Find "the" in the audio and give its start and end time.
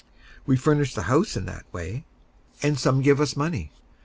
0.95-1.03